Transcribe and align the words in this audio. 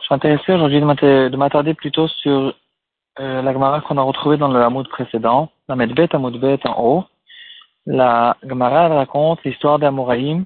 Je 0.00 0.04
suis 0.04 0.14
intéressé 0.14 0.52
aujourd'hui 0.52 0.80
de 0.80 1.36
m'attarder 1.36 1.74
plutôt 1.74 2.08
sur 2.08 2.52
euh, 3.20 3.42
la 3.42 3.52
Gemara 3.52 3.80
qu'on 3.82 3.98
a 3.98 4.02
retrouvée 4.02 4.36
dans 4.36 4.48
le 4.48 4.60
Hamoud 4.60 4.88
précédent, 4.88 5.50
la 5.68 5.76
Medbet 5.76 6.08
Hamoudbet 6.12 6.58
en 6.66 6.82
haut. 6.82 7.04
La 7.86 8.36
Gemara 8.42 8.88
raconte 8.88 9.44
l'histoire 9.44 9.78
d'Amoraïm 9.78 10.44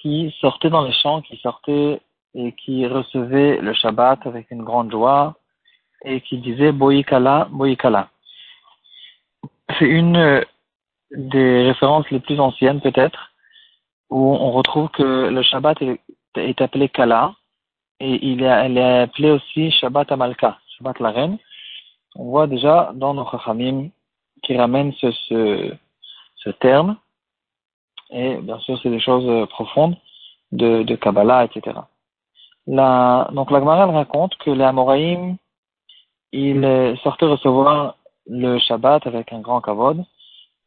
qui 0.00 0.32
sortait 0.40 0.70
dans 0.70 0.82
les 0.82 0.92
champs, 0.92 1.22
qui 1.22 1.36
sortait 1.38 2.00
et 2.34 2.52
qui 2.52 2.86
recevait 2.86 3.58
le 3.60 3.74
Shabbat 3.74 4.24
avec 4.26 4.52
une 4.52 4.62
grande 4.62 4.92
joie 4.92 5.34
et 6.04 6.20
qui 6.20 6.38
disait 6.38 6.70
Boïkala, 6.70 7.48
Boïkala. 7.50 8.10
C'est 9.76 9.86
une 9.86 10.16
euh, 10.16 10.40
des 11.10 11.64
références 11.64 12.08
les 12.10 12.20
plus 12.20 12.38
anciennes 12.38 12.80
peut-être 12.80 13.29
où 14.10 14.34
on 14.34 14.50
retrouve 14.50 14.88
que 14.90 15.28
le 15.28 15.42
Shabbat 15.42 15.78
est, 16.36 16.60
appelé 16.60 16.88
Kala, 16.88 17.34
et 18.00 18.18
il 18.26 18.42
est, 18.42 18.46
elle 18.46 18.78
est 18.78 19.00
appelée 19.02 19.30
aussi 19.30 19.70
Shabbat 19.70 20.10
Amalka, 20.12 20.58
Shabbat 20.76 20.98
la 21.00 21.10
reine. 21.10 21.38
On 22.16 22.24
voit 22.24 22.48
déjà 22.48 22.90
dans 22.94 23.14
nos 23.14 23.28
Chachamim 23.30 23.90
qui 24.42 24.56
ramènent 24.56 24.92
ce, 24.94 25.12
ce, 25.12 25.72
ce, 26.36 26.50
terme, 26.50 26.96
et 28.10 28.36
bien 28.38 28.58
sûr 28.60 28.78
c'est 28.82 28.90
des 28.90 29.00
choses 29.00 29.48
profondes 29.50 29.96
de, 30.50 30.82
de 30.82 30.96
Kabbalah, 30.96 31.44
etc. 31.44 31.78
La, 32.66 33.28
donc 33.32 33.50
la 33.50 33.60
Gemara 33.60 33.86
raconte 33.86 34.36
que 34.38 34.50
les 34.50 34.64
Amoraïm, 34.64 35.36
ils 36.32 36.98
sortaient 37.02 37.26
recevoir 37.26 37.96
le 38.26 38.58
Shabbat 38.58 39.06
avec 39.06 39.32
un 39.32 39.40
grand 39.40 39.60
kavod, 39.60 40.04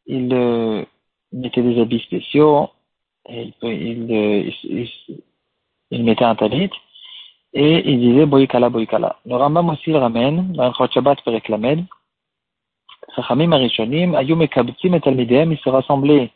ils 0.06 0.86
mettaient 1.32 1.62
des 1.62 1.80
habits 1.80 2.00
spéciaux, 2.00 2.70
et 3.28 3.52
il, 3.62 4.10
il, 4.10 4.88
il, 5.90 6.04
mettait 6.04 6.24
un 6.24 6.34
talit, 6.34 6.70
et 7.52 7.90
il 7.90 8.00
disait 8.00 8.26
Boïkala, 8.26 8.68
Boïkala. 8.68 9.16
Le 9.24 9.36
Rambam 9.36 9.70
aussi 9.70 9.90
le 9.90 9.98
ramène, 9.98 10.52
dans 10.52 10.68
le 10.68 10.88
Shabbat 10.92 11.22
Perek 11.22 11.48
Lamed, 11.48 11.84
Chachamim 13.14 13.52
Arishonim, 13.52 14.14
Ayum 14.14 14.42
et 14.42 14.48
Kabtzim 14.48 14.94
et 14.94 15.00
Talmidem, 15.00 15.52
ils 15.52 15.58
se 15.58 15.68
rassemblaient 15.68 16.30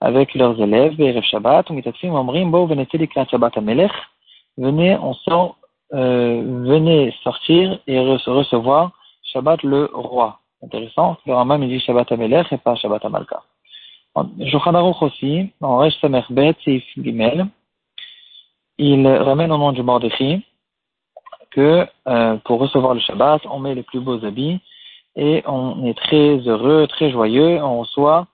avec 0.00 0.34
leurs 0.34 0.60
élèves, 0.60 1.00
et 1.00 1.22
Shabbat, 1.22 1.70
Mitatfim, 1.70 2.14
Omrim, 2.14 2.50
Bo, 2.50 2.66
venez 2.66 2.86
Likrat 2.92 3.26
Shabbat 3.26 3.56
Amelech, 3.56 3.92
venez, 4.58 4.96
on 4.96 5.14
sort, 5.14 5.56
euh, 5.92 6.42
venez 6.64 7.14
sortir 7.22 7.78
et 7.86 7.98
recevoir 8.00 8.92
Shabbat 9.32 9.62
le 9.62 9.90
roi. 9.92 10.38
Intéressant, 10.62 11.16
le 11.24 11.34
Rambam 11.34 11.62
il 11.62 11.70
dit 11.70 11.80
Shabbat 11.80 12.12
Amelech 12.12 12.52
et 12.52 12.58
pas 12.58 12.74
Shabbat 12.74 13.04
Amalka. 13.04 13.42
Shulchan 14.46 14.74
aussi, 15.00 15.50
en 15.60 15.78
Resh 15.78 15.98
Samer 16.00 16.24
Bet, 16.30 16.56
Gimel, 16.96 17.46
il 18.78 19.06
ramène 19.06 19.52
au 19.52 19.58
nom 19.58 19.72
du 19.72 19.82
Mordechai 19.82 20.40
que 21.50 21.86
euh, 22.08 22.36
pour 22.44 22.60
recevoir 22.60 22.94
le 22.94 23.00
Shabbat, 23.00 23.42
on 23.46 23.58
met 23.58 23.74
les 23.74 23.82
plus 23.82 24.00
beaux 24.00 24.24
habits 24.24 24.60
et 25.16 25.42
on 25.46 25.84
est 25.86 25.98
très 25.98 26.38
heureux, 26.46 26.86
très 26.86 27.10
joyeux, 27.10 27.62
on 27.62 27.80
reçoit 27.80 28.26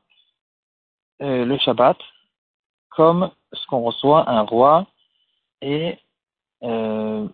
euh, 1.23 1.45
le 1.45 1.59
Shabbat 1.59 1.97
comme 2.91 3.31
ce 3.53 3.67
qu'on 3.67 3.83
reçoit 3.83 4.29
un 4.31 4.43
roi 4.43 4.87
et 5.63 5.99
euh, 6.63 7.27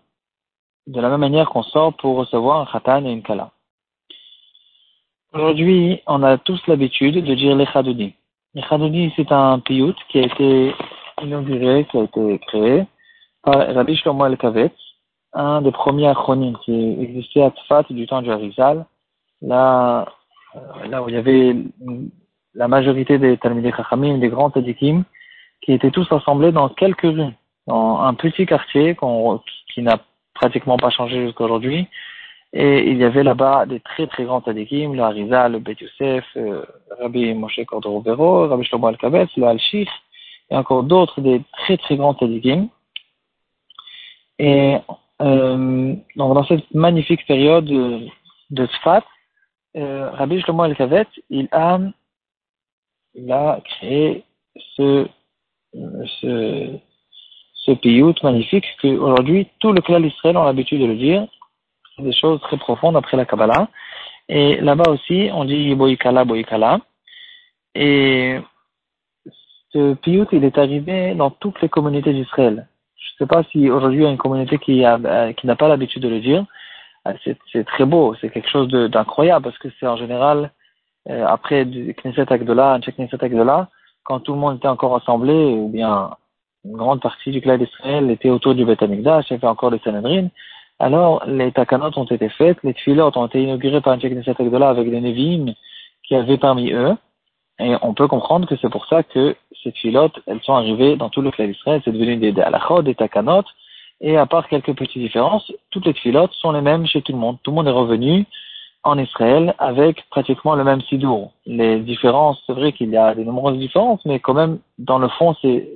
de 0.86 1.00
la 1.00 1.08
même 1.08 1.20
manière 1.20 1.48
qu'on 1.50 1.62
sort 1.62 1.95
pour 1.95 2.17
recevoir 2.17 2.61
un 2.61 2.67
khatan 2.67 3.05
et 3.05 3.12
une 3.12 3.23
kala. 3.23 3.50
Aujourd'hui, 5.33 6.00
on 6.06 6.23
a 6.23 6.39
tous 6.39 6.61
l'habitude 6.67 7.25
de 7.25 7.34
dire 7.34 7.56
les 7.56 7.67
chadoudi. 7.67 8.14
Le 8.55 9.11
c'est 9.17 9.33
un 9.33 9.61
piyut 9.61 9.95
qui 10.11 10.19
a 10.19 10.27
été 10.27 10.75
inauguré, 11.22 11.86
qui 11.91 11.97
a 11.97 12.03
été 12.03 12.39
créé 12.47 12.84
par 13.42 13.55
Rabbi 13.75 13.97
Shlomo 13.97 14.27
El-Kavetz, 14.27 14.75
un 15.33 15.62
des 15.62 15.72
premiers 15.72 16.08
acronymes 16.08 16.58
qui 16.62 16.98
existait 17.00 17.42
à 17.42 17.50
Tfat 17.50 17.84
du 17.89 18.06
temps 18.06 18.20
du 18.20 18.30
Harizal, 18.30 18.84
là, 19.41 20.07
euh, 20.55 20.86
là 20.86 21.02
où 21.02 21.08
il 21.08 21.14
y 21.14 21.18
avait 21.18 21.57
la 22.55 22.68
majorité 22.68 23.18
des 23.18 23.39
Talmidei 23.39 23.73
Chachamim, 23.74 24.18
des 24.18 24.29
grands 24.29 24.51
tzadikim, 24.51 25.05
qui 25.62 25.73
étaient 25.73 25.91
tous 25.91 26.07
rassemblés 26.08 26.52
dans 26.52 26.68
quelques 26.68 27.01
rues, 27.01 27.35
dans 27.67 28.01
un 28.01 28.12
petit 28.12 28.45
quartier 28.45 28.95
qui 29.73 29.80
n'a 29.80 29.98
pratiquement 30.35 30.77
pas 30.77 30.91
changé 30.91 31.24
jusqu'à 31.24 31.45
aujourd'hui, 31.45 31.89
et 32.52 32.90
il 32.90 32.98
y 32.98 33.05
avait 33.05 33.23
là-bas 33.23 33.64
des 33.64 33.80
très 33.80 34.07
très 34.07 34.24
grands 34.24 34.42
tzadikim, 34.42 34.95
le 34.95 35.02
Harizal, 35.02 35.52
le 35.52 35.58
Bet 35.58 35.77
Yosef, 35.80 36.24
euh, 36.36 36.64
Rabbi 37.01 37.33
Moshe 37.33 37.61
Cordero 37.67 38.46
Rabbi 38.48 38.64
Shlomo 38.64 38.89
Al-Kabetz, 38.89 39.30
le 39.36 39.46
Al-Shich, 39.46 39.89
et 40.51 40.57
encore 40.57 40.83
d'autres 40.83 41.23
des 41.23 41.41
très 41.52 41.79
très 41.79 41.96
grands 41.96 42.14
tzadikim. 42.14 42.68
Et 44.39 44.77
euh, 45.23 45.95
donc 46.17 46.35
dans 46.35 46.45
cette 46.45 46.74
magnifique 46.74 47.27
période 47.27 47.64
de, 47.64 48.07
de 48.51 48.67
Tzfat, 48.67 49.05
euh, 49.77 50.11
Rabbi 50.11 50.41
Shlomo 50.42 50.64
Al-Kabetz, 50.64 51.08
il 51.30 51.48
a, 51.52 51.79
il 53.14 53.33
a 53.33 53.61
créé 53.64 54.24
ce, 54.77 55.07
ce, 55.73 56.77
ce 57.55 57.73
piyut 57.73 58.14
magnifique 58.23 58.67
que 58.83 58.89
aujourd'hui 58.89 59.48
tout 59.58 59.73
le 59.73 59.80
clan 59.80 60.01
d'Israël 60.01 60.36
ont 60.36 60.45
l'habitude 60.45 60.83
de 60.83 60.86
le 60.86 60.96
dire, 60.96 61.27
des 61.98 62.13
choses 62.13 62.41
très 62.41 62.57
profondes 62.57 62.97
après 62.97 63.17
la 63.17 63.25
Kabbalah. 63.25 63.69
Et 64.29 64.57
là-bas 64.61 64.91
aussi, 64.91 65.30
on 65.33 65.45
dit 65.45 65.75
Boïkala, 65.75 66.25
Boïkala. 66.25 66.80
Et 67.75 68.39
ce 69.73 69.95
piyut, 69.95 70.27
il 70.33 70.45
est 70.45 70.58
arrivé 70.58 71.14
dans 71.14 71.30
toutes 71.30 71.61
les 71.63 71.69
communautés 71.69 72.13
d'Israël. 72.13 72.69
Je 72.97 73.25
ne 73.25 73.27
sais 73.27 73.35
pas 73.35 73.42
si 73.51 73.70
aujourd'hui 73.70 74.01
il 74.01 74.05
y 74.05 74.07
a 74.07 74.11
une 74.11 74.19
communauté 74.19 74.58
qui 74.58 74.85
a, 74.85 74.98
euh, 75.05 75.33
qui 75.33 75.47
n'a 75.47 75.57
pas 75.57 75.69
l'habitude 75.69 76.03
de 76.03 76.08
le 76.08 76.20
dire. 76.20 76.45
Euh, 77.08 77.13
c'est 77.53 77.64
très 77.64 77.85
beau, 77.85 78.14
c'est 78.20 78.30
quelque 78.30 78.48
chose 78.48 78.69
d'incroyable 78.69 79.45
parce 79.45 79.59
que 79.59 79.69
c'est 79.79 79.86
en 79.86 79.97
général, 79.97 80.53
euh, 81.09 81.24
après 81.27 81.64
du 81.64 81.95
Knesset 81.95 82.33
Agdola, 82.33 82.79
Knesset 82.80 83.24
Agdola, 83.24 83.69
quand 84.05 84.20
tout 84.20 84.33
le 84.33 84.39
monde 84.39 84.59
était 84.59 84.69
encore 84.69 84.97
assemblé, 84.97 85.33
ou 85.33 85.69
bien 85.69 86.11
une 86.64 86.77
grande 86.77 87.01
partie 87.01 87.30
du 87.30 87.41
clan 87.41 87.59
d'Israël 87.59 88.11
était 88.11 88.30
autour 88.30 88.55
du 88.55 88.64
Beth 88.64 88.83
Amikdash, 88.83 89.27
il 89.30 89.35
y 89.35 89.36
avait 89.36 89.48
encore 89.48 89.70
le 89.70 89.80
Sanhedrin, 89.83 90.29
alors, 90.83 91.23
les 91.29 91.53
takanot 91.53 91.97
ont 91.97 92.07
été 92.07 92.29
faites, 92.29 92.59
les 92.65 92.75
tfilot 92.75 93.17
ont 93.17 93.27
été 93.27 93.41
inaugurés 93.41 93.81
par 93.81 93.93
un 93.93 93.98
Knesset 93.98 94.35
Agdola 94.41 94.69
avec 94.69 94.91
des 94.91 95.01
Nevi'im 95.01 95.55
qui 96.03 96.17
avaient 96.17 96.39
parmi 96.39 96.73
eux. 96.73 96.97
Et 97.61 97.77
on 97.83 97.95
peut 97.95 98.09
comprendre 98.09 98.48
que 98.48 98.57
c'est 98.57 98.69
pour 98.69 98.87
ça 98.87 99.05
que 99.05 99.37
ces 99.63 99.71
tfilot, 99.71 100.11
elles 100.27 100.42
sont 100.42 100.55
arrivées 100.55 100.97
dans 100.97 101.09
tout 101.09 101.23
le 101.23 101.31
clan 101.31 101.47
d'Israël. 101.47 101.81
C'est 101.85 101.92
devenu 101.92 102.17
des, 102.17 102.33
des 102.33 102.45
des 102.83 102.95
takanot. 102.97 103.45
Et 104.01 104.17
à 104.17 104.27
part 104.27 104.48
quelques 104.48 104.75
petites 104.75 105.01
différences, 105.01 105.53
toutes 105.71 105.87
les 105.87 105.95
tfilot 105.95 106.27
sont 106.33 106.51
les 106.51 106.63
mêmes 106.63 106.85
chez 106.85 107.01
tout 107.01 107.13
le 107.13 107.19
monde. 107.19 107.39
Tout 107.45 107.53
le 107.53 107.55
monde 107.59 107.69
est 107.69 107.71
revenu 107.71 108.27
en 108.83 108.98
Israël 108.98 109.55
avec 109.61 110.03
pratiquement 110.11 110.57
le 110.57 110.65
même 110.65 110.81
sidour. 110.81 111.31
Les 111.47 111.79
différences, 111.79 112.42
c'est 112.45 112.55
vrai 112.55 112.73
qu'il 112.73 112.91
y 112.91 112.97
a 112.97 113.15
de 113.15 113.23
nombreuses 113.23 113.59
différences, 113.59 114.05
mais 114.05 114.19
quand 114.19 114.35
même, 114.35 114.59
dans 114.79 114.98
le 114.98 115.07
fond, 115.07 115.37
c'est 115.42 115.71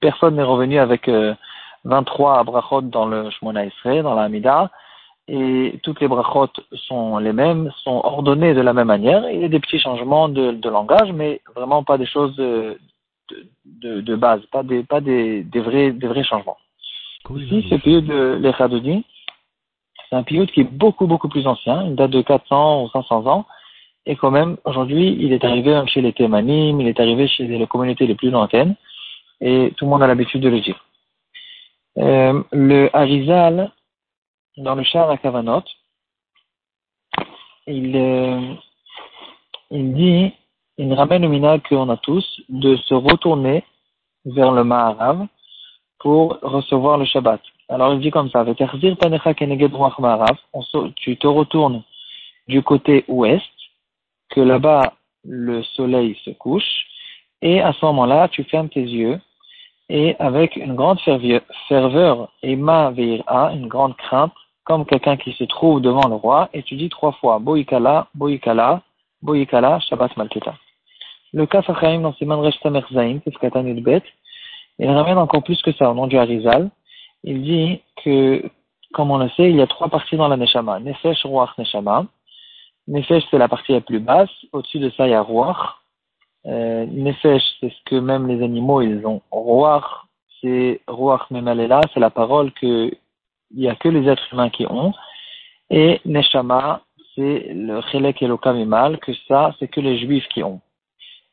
personne 0.00 0.36
n'est 0.36 0.44
revenu 0.44 0.78
avec 0.78 1.08
euh, 1.08 1.34
23 1.88 2.44
brachot 2.44 2.82
dans 2.82 3.06
le 3.06 3.30
Shmona 3.30 3.64
Israël, 3.66 4.02
dans 4.02 4.14
la 4.14 4.24
Hamida, 4.24 4.70
et 5.26 5.78
toutes 5.82 6.00
les 6.00 6.08
brachot 6.08 6.48
sont 6.86 7.18
les 7.18 7.32
mêmes, 7.32 7.70
sont 7.82 8.00
ordonnées 8.04 8.54
de 8.54 8.60
la 8.60 8.72
même 8.72 8.86
manière. 8.86 9.28
Il 9.30 9.40
y 9.40 9.44
a 9.44 9.48
des 9.48 9.60
petits 9.60 9.78
changements 9.78 10.28
de, 10.28 10.52
de 10.52 10.68
langage, 10.68 11.12
mais 11.12 11.40
vraiment 11.54 11.82
pas 11.84 11.98
des 11.98 12.06
choses 12.06 12.34
de, 12.36 12.78
de, 13.64 14.00
de 14.00 14.16
base, 14.16 14.40
pas 14.52 14.62
des, 14.62 14.82
pas 14.84 15.00
des, 15.00 15.42
des, 15.42 15.60
vrais, 15.60 15.92
des 15.92 16.06
vrais 16.06 16.24
changements. 16.24 16.58
Ici, 17.36 17.66
ce 17.68 17.74
période 17.76 18.06
de 18.06 18.38
l'Echadodi, 18.40 19.04
c'est 20.08 20.16
un 20.16 20.22
période 20.22 20.50
qui 20.50 20.60
est 20.60 20.72
beaucoup, 20.84 21.06
beaucoup 21.06 21.28
plus 21.28 21.46
ancien, 21.46 21.82
une 21.82 21.94
date 21.94 22.10
de 22.10 22.22
400 22.22 22.84
ou 22.84 22.88
500 22.90 23.26
ans, 23.26 23.44
et 24.06 24.16
quand 24.16 24.30
même, 24.30 24.56
aujourd'hui, 24.64 25.16
il 25.20 25.32
est 25.34 25.44
arrivé 25.44 25.70
même 25.72 25.88
chez 25.88 26.00
les 26.00 26.14
Thémanim, 26.14 26.80
il 26.80 26.88
est 26.88 27.00
arrivé 27.00 27.28
chez 27.28 27.46
les 27.46 27.66
communautés 27.66 28.06
les 28.06 28.14
plus 28.14 28.30
lointaines, 28.30 28.74
et 29.42 29.74
tout 29.76 29.84
le 29.84 29.90
monde 29.90 30.02
a 30.02 30.06
l'habitude 30.06 30.40
de 30.40 30.48
le 30.48 30.60
dire. 30.60 30.82
Le 32.52 32.88
Harizal, 32.96 33.70
dans 34.56 34.74
le 34.74 34.82
char 34.82 35.10
à 35.10 35.18
Kavanot, 35.18 35.62
il, 37.66 37.96
euh, 37.96 38.54
il 39.70 39.94
dit, 39.94 40.32
il 40.78 40.94
ramène 40.94 41.22
le 41.22 41.28
minag 41.28 41.60
qu'on 41.68 41.90
a 41.90 41.96
tous 41.98 42.40
de 42.48 42.76
se 42.76 42.94
retourner 42.94 43.64
vers 44.24 44.52
le 44.52 44.64
Maharav 44.64 45.26
pour 45.98 46.38
recevoir 46.40 46.96
le 46.98 47.04
Shabbat. 47.04 47.40
Alors 47.68 47.92
il 47.92 48.00
dit 48.00 48.10
comme 48.10 48.30
ça, 48.30 48.44
tu 48.44 48.54
te 51.18 51.26
retournes 51.26 51.82
du 52.46 52.62
côté 52.62 53.04
ouest, 53.08 53.44
que 54.30 54.40
là-bas 54.40 54.94
le 55.24 55.62
soleil 55.62 56.18
se 56.24 56.30
couche, 56.30 56.86
et 57.42 57.60
à 57.60 57.72
ce 57.72 57.84
moment-là, 57.84 58.28
tu 58.28 58.44
fermes 58.44 58.68
tes 58.68 58.82
yeux 58.82 59.20
et 59.88 60.16
avec 60.18 60.56
une 60.56 60.74
grande 60.74 61.00
ferveur, 61.00 62.28
et 62.42 62.56
ma 62.56 62.90
veira, 62.90 63.52
une 63.52 63.68
grande 63.68 63.96
crainte, 63.96 64.32
comme 64.64 64.84
quelqu'un 64.84 65.16
qui 65.16 65.32
se 65.32 65.44
trouve 65.44 65.80
devant 65.80 66.08
le 66.08 66.14
roi, 66.14 66.50
et 66.52 66.62
tu 66.62 66.76
dis 66.76 66.90
trois 66.90 67.12
fois, 67.12 67.38
Boïkala, 67.38 68.08
Boïkala, 68.14 68.82
Boïkala, 69.22 69.80
Shabbat 69.80 70.16
Malketa. 70.16 70.54
Le 71.32 71.46
Kaf 71.46 71.66
dans 71.66 72.14
Siman 72.14 72.40
Reshtamer 72.40 72.82
Zain, 72.92 73.18
c'est 73.24 73.32
ce 73.32 73.80
bet, 73.80 74.02
Il 74.78 74.90
ramène 74.90 75.18
encore 75.18 75.42
plus 75.42 75.60
que 75.62 75.72
ça 75.72 75.90
au 75.90 75.94
nom 75.94 76.06
du 76.06 76.16
Harizal. 76.16 76.70
Il 77.24 77.42
dit 77.42 77.80
que, 78.02 78.42
comme 78.94 79.10
on 79.10 79.18
le 79.18 79.28
sait, 79.30 79.50
il 79.50 79.56
y 79.56 79.60
a 79.60 79.66
trois 79.66 79.88
parties 79.88 80.16
dans 80.16 80.28
la 80.28 80.36
Neshama. 80.36 80.80
Nefesh, 80.80 81.24
Ruach, 81.24 81.50
Neshama. 81.58 82.06
Nefesh, 82.86 83.24
c'est 83.30 83.38
la 83.38 83.48
partie 83.48 83.72
la 83.72 83.82
plus 83.82 84.00
basse. 84.00 84.30
Au-dessus 84.52 84.78
de 84.78 84.88
ça, 84.90 85.06
il 85.06 85.10
y 85.10 85.14
a 85.14 85.22
Ruach. 85.22 85.76
Euh, 86.46 86.86
Nefesh, 86.86 87.42
c'est 87.60 87.70
ce 87.70 87.82
que 87.84 87.96
même 87.96 88.26
les 88.26 88.42
animaux, 88.42 88.80
ils 88.80 89.06
ont. 89.06 89.22
Ruach, 89.30 89.84
c'est 90.40 90.80
Ruach 90.86 91.30
Memalela, 91.30 91.80
c'est 91.92 92.00
la 92.00 92.10
parole 92.10 92.52
que 92.52 92.90
il 93.50 93.60
n'y 93.60 93.68
a 93.68 93.74
que 93.74 93.88
les 93.88 94.08
êtres 94.08 94.32
humains 94.32 94.50
qui 94.50 94.66
ont. 94.66 94.92
Et 95.70 96.00
Neshama, 96.04 96.82
c'est 97.14 97.52
le 97.52 97.80
Chelek 97.90 98.22
Eloka 98.22 98.54
que 99.00 99.12
ça, 99.26 99.54
c'est 99.58 99.68
que 99.68 99.80
les 99.80 99.98
juifs 99.98 100.28
qui 100.28 100.42
ont. 100.42 100.60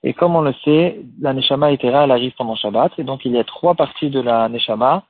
Et 0.03 0.13
comme 0.13 0.35
on 0.35 0.41
le 0.41 0.53
sait, 0.63 0.99
la 1.19 1.33
Neshama 1.33 1.71
Etera, 1.71 2.03
elle 2.03 2.11
arrive 2.11 2.33
pendant 2.37 2.55
Shabbat, 2.55 2.93
et 2.99 3.03
donc 3.03 3.25
il 3.25 3.31
y 3.31 3.39
a 3.39 3.43
trois 3.43 3.75
parties 3.75 4.09
de 4.09 4.19
la 4.19 4.49
Neshama 4.49 5.03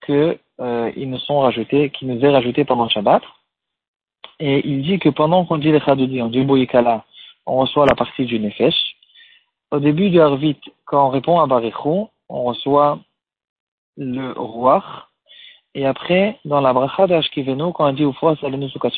que 0.00 0.38
euh, 0.60 0.90
ils 0.96 1.10
nous 1.10 1.18
sont 1.18 1.40
rajoutés, 1.40 1.90
qui 1.90 2.06
nous 2.06 2.24
est 2.24 2.30
rajouté 2.30 2.64
pendant 2.64 2.88
Shabbat. 2.88 3.22
Et 4.38 4.66
il 4.66 4.82
dit 4.82 4.98
que 4.98 5.10
pendant 5.10 5.44
qu'on 5.44 5.58
dit 5.58 5.72
les 5.72 5.80
Chadoudi, 5.80 6.22
on 6.22 6.28
dit 6.28 6.42
Boïkala, 6.42 7.04
on 7.46 7.58
reçoit 7.58 7.86
la 7.86 7.94
partie 7.94 8.24
du 8.24 8.38
Nefesh. 8.38 8.96
Au 9.70 9.78
début 9.78 10.10
du 10.10 10.20
Harvit, 10.20 10.60
quand 10.84 11.06
on 11.06 11.10
répond 11.10 11.38
à 11.40 11.46
Barichou, 11.46 12.08
on 12.28 12.44
reçoit 12.44 12.98
le 13.96 14.32
Ruach, 14.32 15.10
et 15.74 15.86
après, 15.86 16.38
dans 16.44 16.60
la 16.60 16.72
bracha 16.72 17.06
de 17.06 17.70
quand 17.70 17.88
on 17.88 17.92
dit 17.92 18.02
Ufros 18.02 18.34
Alenu 18.42 18.68
Sukat 18.68 18.90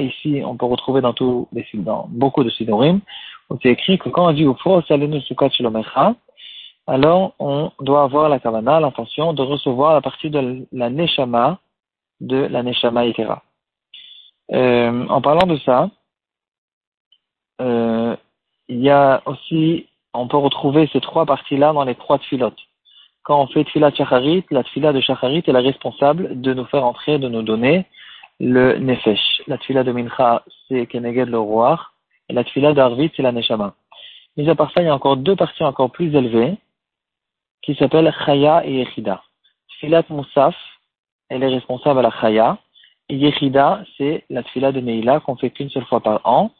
ici, 0.00 0.42
on 0.44 0.56
peut 0.56 0.66
retrouver 0.66 1.00
dans, 1.00 1.12
tous 1.12 1.48
les, 1.52 1.64
dans 1.74 2.06
beaucoup 2.08 2.42
de 2.42 2.50
sidorim, 2.50 3.00
où 3.48 3.56
c'est 3.62 3.70
écrit 3.70 3.98
que 3.98 4.08
quand 4.08 4.26
on 4.28 4.32
dit 4.32 4.42
Ufros 4.42 4.82
Alenu 4.90 5.20
Sukat 5.20 5.50
alors 6.88 7.34
on 7.40 7.72
doit 7.80 8.04
avoir 8.04 8.28
la 8.28 8.38
kavana, 8.38 8.78
l'intention 8.78 9.32
de 9.32 9.42
recevoir 9.42 9.94
la 9.94 10.00
partie 10.00 10.30
de 10.30 10.66
la 10.72 10.88
neshama, 10.88 11.58
de 12.20 12.36
la 12.36 12.62
neshama 12.62 13.06
itera. 13.06 13.42
Euh, 14.52 15.06
en 15.08 15.20
parlant 15.20 15.46
de 15.48 15.56
ça, 15.58 15.90
euh, 17.60 18.16
il 18.68 18.80
y 18.80 18.90
a 18.90 19.20
aussi, 19.26 19.88
on 20.18 20.28
peut 20.28 20.36
retrouver 20.36 20.88
ces 20.92 21.00
trois 21.00 21.26
parties-là 21.26 21.72
dans 21.72 21.84
les 21.84 21.94
trois 21.94 22.18
filotes 22.18 22.60
quand 23.26 23.42
on 23.42 23.48
fait 23.48 23.64
Tfilat 23.64 23.90
Shacharit, 23.92 24.44
la 24.52 24.62
Tfilat 24.62 24.92
de 24.92 25.00
Shacharit 25.00 25.42
est 25.44 25.52
la 25.52 25.60
responsable 25.60 26.40
de 26.40 26.54
nous 26.54 26.64
faire 26.66 26.84
entrer, 26.84 27.18
de 27.18 27.28
nous 27.28 27.42
donner 27.42 27.84
le 28.38 28.78
Nefesh. 28.78 29.42
La 29.48 29.58
Tfilat 29.58 29.82
de 29.82 29.90
Mincha, 29.90 30.44
c'est 30.68 30.86
Keneged 30.86 31.28
le 31.28 31.40
roi, 31.40 31.80
et 32.28 32.32
la 32.32 32.44
Tfilat 32.44 32.72
d'Arvit, 32.72 33.10
c'est 33.16 33.22
la 33.22 33.32
Neshama. 33.32 33.74
Mais 34.36 34.48
à 34.48 34.54
part 34.54 34.70
ça, 34.72 34.80
il 34.80 34.86
y 34.86 34.88
a 34.88 34.94
encore 34.94 35.16
deux 35.16 35.34
parties 35.34 35.64
encore 35.64 35.90
plus 35.90 36.14
élevées, 36.14 36.56
qui 37.62 37.74
s'appellent 37.74 38.14
Chaya 38.24 38.64
et 38.64 38.74
Yechida. 38.74 39.24
Tfilat 39.70 40.04
Moussaf, 40.08 40.54
elle 41.28 41.42
est 41.42 41.48
responsable 41.48 41.98
à 41.98 42.02
la 42.02 42.12
Chaya, 42.20 42.58
et 43.08 43.16
Yechida, 43.16 43.82
c'est 43.98 44.24
la 44.30 44.44
Tfilat 44.44 44.70
de 44.70 44.80
Neila 44.80 45.18
qu'on 45.18 45.34
fait 45.34 45.50
qu'une 45.50 45.70
seule 45.70 45.86
fois 45.86 46.00
par 46.00 46.20
an, 46.22 46.52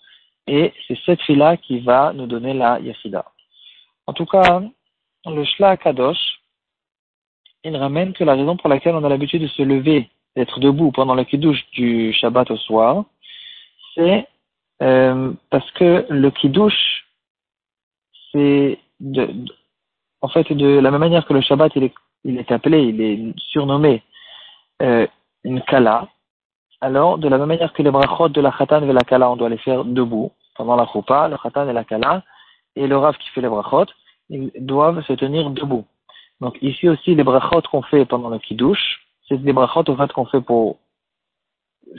et 0.49 0.73
c'est 0.89 0.99
cette 1.07 1.21
Tfilat 1.21 1.59
qui 1.59 1.79
va 1.79 2.13
nous 2.13 2.27
donner 2.27 2.55
la 2.55 2.81
Yechida. 2.81 3.25
En 4.07 4.13
tout 4.13 4.27
cas, 4.27 4.63
le 5.25 5.45
Shla 5.45 5.77
Kadosh, 5.77 6.41
il 7.65 7.77
ramène 7.77 8.13
que 8.13 8.25
la 8.25 8.35
raison 8.35 8.57
pour 8.57 8.69
laquelle 8.69 8.95
on 8.95 9.05
a 9.05 9.09
l'habitude 9.09 9.43
de 9.43 9.49
se 9.49 9.63
lever, 9.63 10.09
d'être 10.37 10.61
debout 10.61 10.93
pendant 10.93 11.15
le 11.15 11.25
kiddush 11.25 11.69
du 11.73 12.13
Shabbat 12.13 12.51
au 12.51 12.57
soir, 12.57 13.05
c'est 13.95 14.29
euh, 14.83 15.33
parce 15.51 15.69
que 15.73 16.07
le 16.09 16.31
kiddush, 16.31 17.07
c'est 18.31 18.79
de, 19.01 19.29
en 20.21 20.29
fait 20.29 20.53
de 20.53 20.79
la 20.79 20.91
même 20.91 21.01
manière 21.01 21.27
que 21.27 21.33
le 21.33 21.41
Shabbat 21.41 21.73
il 21.75 21.85
est, 21.85 21.95
il 22.25 22.39
est 22.39 22.53
appelé, 22.53 22.83
il 22.83 23.01
est 23.01 23.39
surnommé 23.39 24.03
euh, 24.83 25.07
une 25.43 25.63
kala. 25.63 26.09
Alors, 26.81 27.19
de 27.19 27.29
la 27.29 27.39
même 27.39 27.49
manière 27.49 27.73
que 27.73 27.83
les 27.83 27.91
brachot 27.91 28.29
de 28.29 28.41
la 28.41 28.53
khatan 28.53 28.83
et 28.83 28.93
la 28.93 29.01
kala, 29.01 29.31
on 29.31 29.37
doit 29.37 29.49
les 29.49 29.59
faire 29.59 29.85
debout 29.85 30.33
pendant 30.55 30.77
la 30.77 30.87
choupa, 30.87 31.29
le 31.29 31.39
khatan 31.39 31.69
et 31.69 31.73
la 31.73 31.85
kala, 31.85 32.23
et 32.77 32.87
le 32.87 32.97
rav 32.97 33.17
qui 33.17 33.29
fait 33.31 33.41
les 33.41 33.49
brachot, 33.49 33.87
ils 34.29 34.51
doivent 34.59 35.03
se 35.05 35.13
tenir 35.15 35.51
debout. 35.51 35.85
Donc 36.41 36.59
ici 36.61 36.89
aussi, 36.89 37.15
les 37.15 37.25
brachot 37.25 37.63
qu'on 37.71 37.83
fait 37.83 38.05
pendant 38.05 38.29
le 38.29 38.39
kiddush, 38.39 39.01
c'est 39.29 39.43
des 39.43 39.53
brachot 39.53 39.85
au 39.89 39.97
fait 39.97 40.13
qu'on 40.13 40.27
fait 40.27 40.41
pour, 40.41 40.77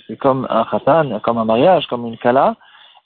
c'est 0.07 0.17
comme 0.17 0.47
un 0.49 0.65
khatan, 0.65 1.19
comme 1.21 1.37
un 1.37 1.45
mariage, 1.45 1.87
comme 1.87 2.05
une 2.05 2.17
kala, 2.17 2.55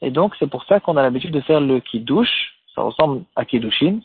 et 0.01 0.11
donc 0.11 0.35
c'est 0.39 0.49
pour 0.49 0.63
ça 0.65 0.79
qu'on 0.79 0.97
a 0.97 1.01
l'habitude 1.01 1.31
de 1.31 1.41
faire 1.41 1.61
le 1.61 1.79
kiddush, 1.79 2.53
ça 2.75 2.81
ressemble 2.81 3.23
à 3.35 3.45
kiddushin, 3.45 3.99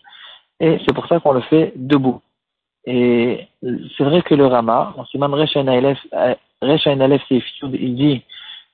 et 0.60 0.78
c'est 0.86 0.94
pour 0.94 1.06
ça 1.06 1.20
qu'on 1.20 1.32
le 1.32 1.40
fait 1.42 1.72
debout. 1.76 2.20
Et 2.84 3.48
c'est 3.62 4.04
vrai 4.04 4.22
que 4.22 4.34
le 4.34 4.46
Rama, 4.46 4.94
en 4.96 5.04
Siman 5.06 5.34
Rechain 5.34 5.66
Aleph 5.66 5.98
il 7.30 7.94
dit 7.96 8.22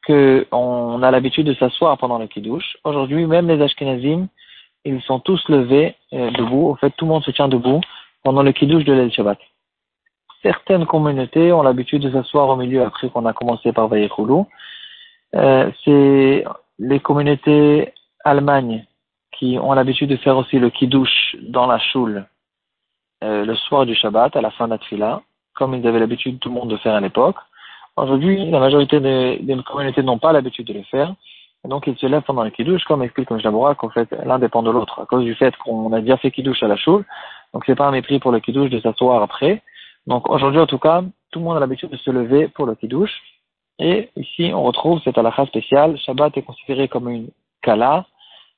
qu'on 0.07 1.03
a 1.03 1.11
l'habitude 1.11 1.47
de 1.47 1.55
s'asseoir 1.55 1.97
pendant 1.97 2.19
le 2.19 2.27
kiddush. 2.27 2.77
Aujourd'hui, 2.85 3.25
même 3.27 3.49
les 3.49 3.63
Ashkenazim, 3.63 4.29
ils 4.85 5.03
sont 5.03 5.21
tous 5.21 5.49
levés 5.49 5.95
euh, 6.13 6.31
debout. 6.33 6.71
En 6.71 6.77
fait, 6.77 6.91
tout 6.97 7.05
le 7.05 7.13
monde 7.13 7.25
se 7.25 7.31
tient 7.31 7.49
debout 7.49 7.81
pendant 8.23 8.43
le 8.43 8.53
kiddush 8.53 8.85
de 8.85 8.93
l'El 8.93 9.13
Shabbat. 9.13 9.39
Certaines 10.43 10.87
communautés 10.87 11.53
ont 11.53 11.63
l'habitude 11.63 12.03
de 12.03 12.11
s'asseoir 12.11 12.49
au 12.49 12.57
milieu 12.57 12.85
après 12.85 13.09
qu'on 13.09 13.27
a 13.27 13.33
commencé 13.33 13.73
par 13.73 13.89
Vayechoulou. 13.89 14.47
Euh, 15.35 15.71
c'est 15.85 16.45
les 16.79 17.01
communautés 17.01 17.93
Allemagne 18.25 18.85
qui 19.33 19.59
ont 19.59 19.73
l'habitude 19.73 20.11
de 20.11 20.17
faire 20.17 20.37
aussi 20.37 20.59
le 20.59 20.71
kiddush 20.71 21.37
dans 21.43 21.67
la 21.67 21.79
choule 21.79 22.27
euh, 23.25 23.45
le 23.45 23.55
soir 23.55 23.87
du 23.87 23.95
Shabbat, 23.95 24.37
à 24.37 24.41
la 24.41 24.51
fin 24.51 24.67
de 24.67 24.73
la 24.73 24.79
tfila, 24.79 25.23
comme 25.55 25.75
ils 25.75 25.87
avaient 25.87 26.01
l'habitude 26.01 26.39
tout 26.41 26.49
le 26.49 26.55
monde 26.55 26.71
de 26.71 26.77
faire 26.77 26.95
à 26.95 27.01
l'époque. 27.01 27.37
Aujourd'hui, 27.97 28.51
la 28.51 28.59
majorité 28.59 29.01
des, 29.01 29.41
communautés 29.67 30.03
n'ont 30.03 30.19
pas 30.19 30.33
l'habitude 30.33 30.67
de 30.67 30.73
le 30.73 30.83
faire. 30.85 31.15
Donc, 31.65 31.87
ils 31.87 31.97
se 31.97 32.07
lèvent 32.07 32.23
pendant 32.23 32.43
le 32.43 32.51
kiddush, 32.51 32.85
comme 32.85 33.03
explique 33.03 33.29
comme 33.29 33.39
je 33.39 33.75
qu'en 33.75 33.89
fait, 33.91 34.11
l'un 34.25 34.39
dépend 34.39 34.63
de 34.63 34.71
l'autre. 34.71 35.01
À 35.01 35.07
cause 35.07 35.25
du 35.25 35.35
fait 35.35 35.57
qu'on 35.59 35.93
a 35.93 36.01
déjà 36.01 36.17
fait 36.17 36.31
kiddush 36.31 36.63
à 36.63 36.69
la 36.69 36.77
choule, 36.77 37.05
donc 37.53 37.65
c'est 37.67 37.77
pas 37.77 37.87
un 37.87 37.93
mépris 37.93 38.19
pour 38.19 38.33
le 38.33 38.41
kiddush 38.41 38.71
de 38.71 38.81
s'asseoir 38.81 39.23
après. 39.23 39.63
Donc 40.07 40.29
aujourd'hui 40.29 40.61
en 40.61 40.67
tout 40.67 40.79
cas, 40.79 41.03
tout 41.31 41.39
le 41.39 41.45
monde 41.45 41.57
a 41.57 41.61
l'habitude 41.61 41.91
de 41.91 41.97
se 41.97 42.11
lever 42.11 42.49
pour 42.49 42.67
le 42.67 42.75
kiddush. 42.75 43.13
Et 43.79 44.11
ici 44.17 44.53
on 44.55 44.63
retrouve 44.63 45.01
cette 45.03 45.19
halakha 45.19 45.47
spéciale. 45.47 45.97
Shabbat 45.99 46.37
est 46.37 46.43
considéré 46.43 46.89
comme 46.89 47.09
une 47.09 47.29
kala, 47.63 48.07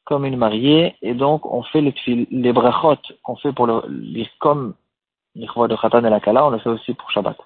comme 0.04 0.24
une 0.24 0.36
mariée, 0.36 0.96
et 1.02 1.14
donc 1.14 1.46
on 1.46 1.62
fait 1.62 1.80
les, 1.80 1.94
les 2.30 2.52
brachot 2.52 2.96
qu'on 3.22 3.36
fait 3.36 3.52
pour 3.52 3.66
le, 3.66 3.82
comme 4.38 4.74
l'ikva 5.34 5.68
de 5.68 5.76
Khatan 5.76 6.04
et 6.04 6.10
la 6.10 6.20
kala, 6.20 6.46
on 6.46 6.50
le 6.50 6.58
fait 6.58 6.68
aussi 6.68 6.94
pour 6.94 7.10
Shabbat. 7.10 7.36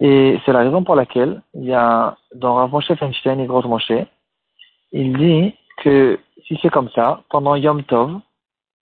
Et 0.00 0.38
c'est 0.44 0.52
la 0.52 0.60
raison 0.60 0.82
pour 0.82 0.96
laquelle 0.96 1.42
il 1.54 1.64
y 1.64 1.72
a 1.72 2.16
dans 2.34 2.54
Rav 2.54 2.70
Moshe 2.70 2.92
Feinstein 2.94 3.38
et 3.40 3.46
Gross 3.46 3.64
Moshe, 3.66 3.92
il 4.94 5.16
dit 5.18 5.54
que 5.78 6.18
si 6.46 6.56
c'est 6.62 6.70
comme 6.70 6.88
ça, 6.90 7.22
pendant 7.28 7.56
Yom 7.56 7.82
Tov, 7.82 8.20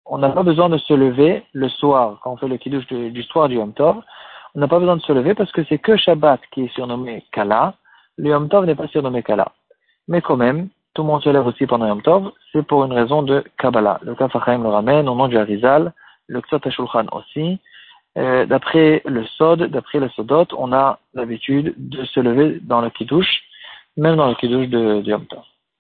on 0.07 0.19
n'a 0.19 0.31
pas 0.31 0.45
besoin 0.45 0.69
de 0.69 0.79
se 0.79 0.95
lever 0.95 1.43
le 1.53 1.69
soir, 1.69 2.21
quand 2.23 2.33
on 2.33 2.37
fait 2.37 2.47
le 2.47 2.59
kiddush 2.59 2.87
du, 2.87 3.23
soir 3.25 3.49
du 3.49 3.57
Yom 3.57 3.73
Tov. 3.73 3.97
On 4.55 4.61
n'a 4.61 4.69
pas 4.69 4.79
besoin 4.79 4.97
de 4.97 5.03
se 5.03 5.13
lever 5.13 5.35
parce 5.35 5.51
que 5.51 5.65
c'est 5.65 5.79
que 5.79 5.97
Shabbat 5.97 6.41
qui 6.53 6.63
est 6.63 6.75
surnommé 6.75 7.25
Kala. 7.33 7.75
Le 8.19 8.31
Yom 8.31 8.49
Tov 8.49 8.67
n'est 8.67 8.77
pas 8.77 8.87
surnommé 8.87 9.25
Kala. 9.25 9.53
Mais 10.07 10.21
quand 10.23 10.37
même, 10.37 10.69
tout 10.95 11.03
le 11.03 11.09
monde 11.09 11.23
se 11.25 11.29
lève 11.29 11.45
aussi 11.45 11.67
pendant 11.67 11.89
Yom 11.89 12.03
Tov, 12.03 12.31
c'est 12.53 12.65
pour 12.65 12.85
une 12.85 12.93
raison 12.93 13.25
de 13.25 13.43
Kabbalah. 13.59 13.99
Le 14.03 14.15
Kafachaim 14.15 14.63
le 14.63 14.69
ramène 14.69 15.09
au 15.09 15.17
nom 15.17 15.27
du 15.27 15.37
Harizal, 15.37 15.93
le 16.29 16.41
Ksot 16.41 16.61
HaShulchan 16.65 17.07
aussi. 17.11 17.59
Euh, 18.17 18.47
d'après 18.47 19.03
le 19.05 19.25
Sod, 19.25 19.65
d'après 19.65 19.99
le 19.99 20.09
Sodot, 20.11 20.47
on 20.57 20.73
a 20.73 21.01
l'habitude 21.15 21.75
de 21.77 22.05
se 22.05 22.21
lever 22.21 22.61
dans 22.63 22.81
le 22.81 22.91
Kiddush, 22.91 23.43
même 23.97 24.17
dans 24.17 24.29
le 24.29 24.37
Kiddush 24.37 24.69
de, 24.69 25.01
de 25.01 25.11
Yom 25.11 25.27
Tov. 25.27 25.43